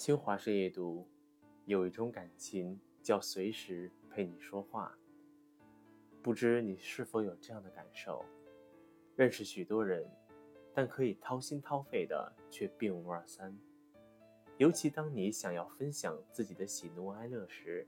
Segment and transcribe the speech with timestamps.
[0.00, 1.06] 新华社阅读，
[1.66, 4.96] 有一种感情叫随时陪你说话。
[6.22, 8.24] 不知你是否有这样的感受？
[9.14, 10.10] 认识许多人，
[10.72, 13.54] 但可以掏心掏肺的却并无二三。
[14.56, 17.86] 尤其当你想要分享自己的喜怒哀乐时，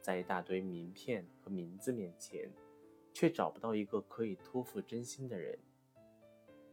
[0.00, 2.48] 在一大堆名片和名字面前，
[3.12, 5.58] 却找不到一个可以托付真心的人。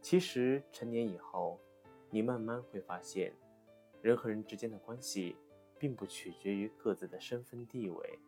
[0.00, 1.60] 其实成年以后，
[2.08, 3.34] 你慢慢会发现。
[4.02, 5.36] 人和人之间的关系，
[5.78, 8.18] 并不取决于各自的身份地位，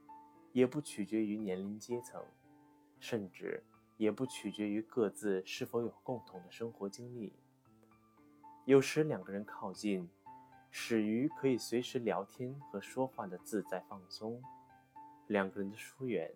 [0.52, 2.22] 也不取决于年龄阶层，
[2.98, 3.62] 甚至
[3.96, 7.32] 也不取决于各自是否有共同的生活经历。
[8.64, 10.08] 有时两个人靠近，
[10.70, 14.42] 始于可以随时聊天和说话的自在放松；
[15.26, 16.34] 两个人的疏远，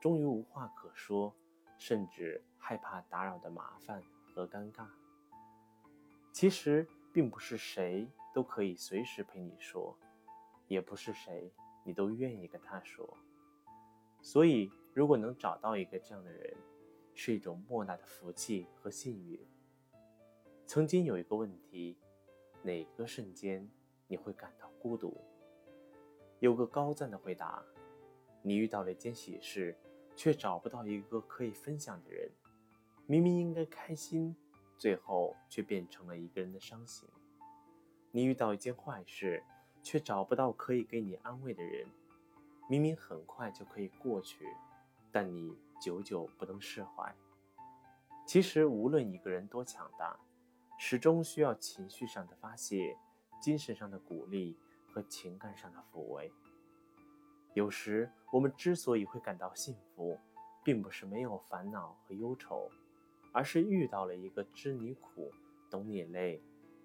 [0.00, 1.34] 终于无话可说，
[1.78, 4.86] 甚至害怕打扰的麻烦和尴尬。
[6.32, 8.06] 其实并不是谁。
[8.34, 9.96] 都可以随时陪你说，
[10.66, 11.52] 也不是谁
[11.84, 13.16] 你都愿意跟他说。
[14.20, 16.52] 所以，如果能找到一个这样的人，
[17.14, 19.38] 是一种莫大的福气和幸运。
[20.66, 21.96] 曾经有一个问题：
[22.60, 23.70] 哪个瞬间
[24.08, 25.16] 你会感到孤独？
[26.40, 27.62] 有个高赞的回答：
[28.42, 29.78] 你遇到了一件喜事，
[30.16, 32.28] 却找不到一个可以分享的人。
[33.06, 34.34] 明明应该开心，
[34.76, 37.08] 最后却变成了一个人的伤心。
[38.10, 39.42] 你遇到一件坏事，
[39.82, 41.86] 却找不到可以给你安慰的人。
[42.68, 44.46] 明明很快就可以过去，
[45.12, 47.14] 但你久久不能释怀。
[48.26, 50.18] 其实，无论一个人多强大，
[50.78, 52.96] 始终需要情绪上的发泄、
[53.40, 56.32] 精神上的鼓励和情感上的抚慰。
[57.52, 60.18] 有时，我们之所以会感到幸福，
[60.64, 62.70] 并不是没有烦恼和忧愁，
[63.34, 65.30] 而是遇到了一个知你苦、
[65.68, 66.40] 懂你累。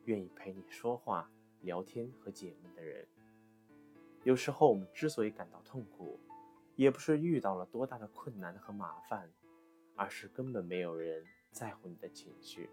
[0.06, 1.30] 愿意陪你说话、
[1.62, 3.08] 聊天和解闷的人。
[4.24, 6.20] 有时候我们之所以感到痛苦，
[6.76, 9.32] 也不是遇到了多大的困难和麻烦，
[9.96, 12.70] 而是根本没有人在乎你的情绪。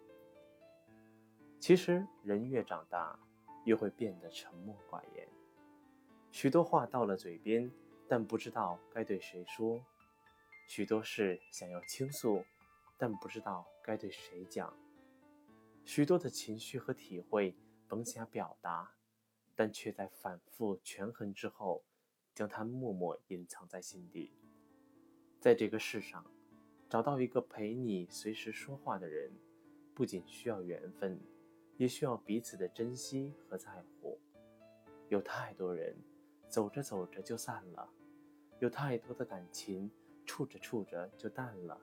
[1.61, 3.19] 其实人越长大，
[3.67, 5.29] 越会变得沉默寡言，
[6.31, 7.71] 许多话到了嘴边，
[8.09, 9.83] 但不知道该对谁说；
[10.67, 12.43] 许多事想要倾诉，
[12.97, 14.77] 但不知道该对谁讲。
[15.85, 18.97] 许多的情绪和体会甭想表达，
[19.55, 21.85] 但却在反复权衡之后，
[22.35, 24.33] 将它默默隐藏在心底。
[25.39, 26.25] 在这个世上，
[26.89, 29.33] 找到一个陪你随时说话的人，
[29.95, 31.21] 不仅需要缘分，
[31.77, 33.71] 也需要彼此的珍惜和在
[34.01, 34.19] 乎。
[35.09, 35.97] 有太多人
[36.49, 37.89] 走着走着就散了，
[38.59, 39.89] 有太多的感情
[40.25, 41.81] 处着处着就淡了。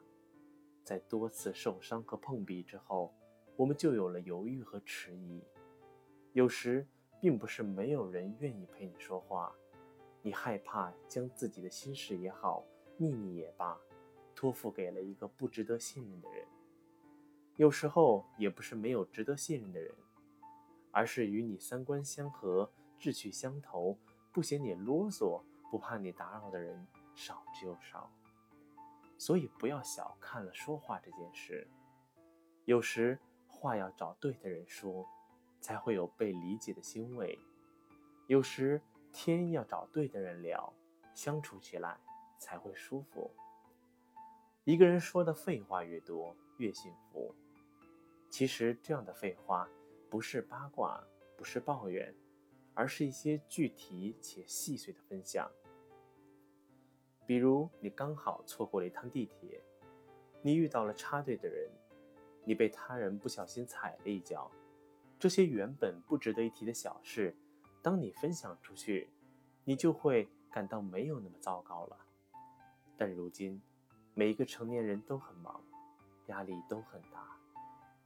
[0.83, 3.13] 在多次受伤和碰壁之后。
[3.55, 5.39] 我们就有了犹豫和迟疑。
[6.31, 6.87] 有时，
[7.21, 9.53] 并不是没有人愿意陪你说话，
[10.23, 12.65] 你害怕将自己的心事也好，
[12.97, 13.79] 秘密也罢，
[14.33, 16.47] 托付给了一个不值得信任的人。
[17.57, 19.93] 有时候，也不是没有值得信任的人，
[20.91, 23.95] 而是与你三观相合、志趣相投、
[24.31, 28.11] 不嫌你啰嗦、不怕你打扰的人少之又少。
[29.25, 31.65] 所以，不要小看了说话这件事。
[32.65, 33.17] 有时。
[33.47, 35.07] 话要找对的人说，
[35.61, 37.39] 才会有被理解的欣慰；
[38.27, 38.81] 有时
[39.13, 40.73] 天要找对的人聊，
[41.13, 41.97] 相处起来
[42.37, 43.31] 才会舒服。
[44.65, 47.33] 一个人说的废话越多，越幸福。
[48.29, 49.69] 其实这样的废话，
[50.09, 51.01] 不是八卦，
[51.37, 52.13] 不是抱怨，
[52.73, 55.49] 而是一些具体且细碎的分享。
[57.25, 59.61] 比如，你刚好错过了一趟地铁，
[60.41, 61.69] 你遇到了插队的人。
[62.45, 64.51] 你被他人不小心踩了一脚，
[65.17, 67.33] 这些原本不值得一提的小事，
[67.81, 69.09] 当你分享出去，
[69.63, 71.97] 你就会感到没有那么糟糕了。
[72.97, 73.61] 但如今，
[74.13, 75.63] 每一个成年人都很忙，
[76.25, 77.39] 压力都很大，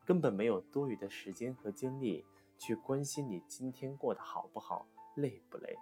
[0.06, 2.24] 根本没有多余的时间和精力
[2.60, 5.76] 去关心你今天过得好不好、累不累。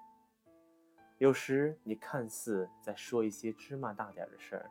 [1.17, 4.69] 有时你看似在说一些芝麻大点的事儿，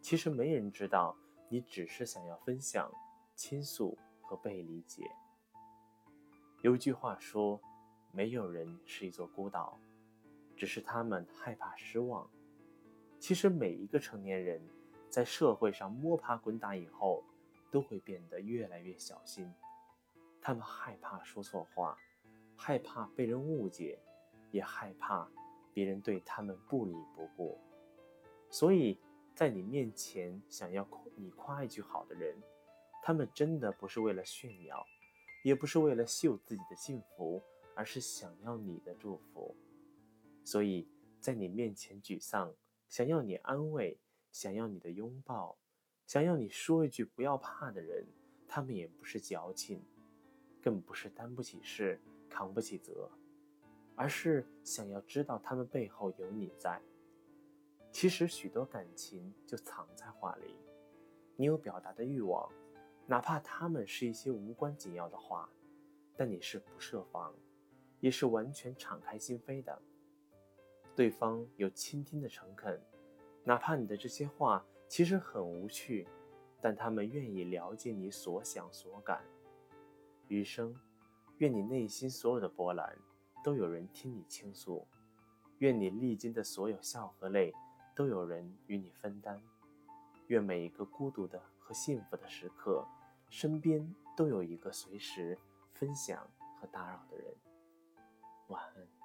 [0.00, 1.16] 其实没人知道
[1.48, 2.90] 你只是想要分享。
[3.36, 5.10] 倾诉和被理解。
[6.60, 7.58] 有一句话说
[8.12, 9.80] ：“没有人是一座孤岛，
[10.54, 12.30] 只是他们害怕失望。”
[13.18, 14.60] 其实，每一个成年人
[15.08, 17.24] 在社会上摸爬滚打以后，
[17.70, 19.50] 都会变得越来越小心。
[20.42, 21.96] 他们害怕说错话，
[22.54, 23.98] 害怕被人误解，
[24.50, 25.26] 也害怕
[25.72, 27.58] 别人对他们不理不顾。
[28.50, 28.98] 所以
[29.34, 32.36] 在你面前想要你夸一句好的人。
[33.02, 34.84] 他们真的不是为了炫耀，
[35.42, 37.42] 也不是为了秀自己的幸福，
[37.74, 39.56] 而是想要你的祝福。
[40.44, 40.86] 所以
[41.18, 42.54] 在你面前沮丧，
[42.90, 43.98] 想要你安慰，
[44.30, 45.56] 想要你的拥抱，
[46.06, 48.06] 想要你说一句“不要怕”的人，
[48.46, 49.82] 他们也不是矫情，
[50.60, 53.10] 更不是担不起事、扛不起责，
[54.00, 56.80] 而是想要知道他们背后有你在。
[57.92, 60.56] 其实许多感情就藏在话里，
[61.36, 62.50] 你有表达的欲望，
[63.06, 65.46] 哪怕他们是一些无关紧要的话，
[66.16, 67.34] 但你是不设防，
[68.00, 69.82] 也是完全敞开心扉的。
[70.96, 72.80] 对方有倾听的诚恳，
[73.44, 76.08] 哪怕你的这些话其实很无趣，
[76.58, 79.22] 但他们愿意了解你所想所感。
[80.28, 80.74] 余生，
[81.36, 82.96] 愿你内心所有的波澜
[83.42, 84.86] 都有人听你倾诉，
[85.58, 87.52] 愿你历经的所有笑和泪。
[87.92, 89.42] 都有人与你分担，
[90.28, 92.86] 愿每一个孤独的和幸福的时刻，
[93.28, 95.36] 身边都有一个随时
[95.74, 96.26] 分享
[96.58, 97.34] 和打扰的人。
[98.46, 98.99] 晚安。